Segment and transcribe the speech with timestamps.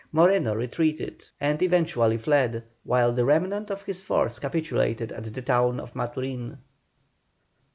[0.11, 5.79] Moreno retreated, and eventually fled, while the remnant of his force capitulated at the town
[5.79, 6.57] of Maturin.